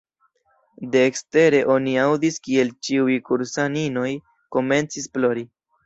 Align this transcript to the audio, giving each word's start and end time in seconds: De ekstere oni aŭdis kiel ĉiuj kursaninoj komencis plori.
De 0.95 1.03
ekstere 1.09 1.59
oni 1.75 1.93
aŭdis 2.05 2.41
kiel 2.47 2.73
ĉiuj 2.89 3.21
kursaninoj 3.31 4.11
komencis 4.59 5.13
plori. 5.17 5.51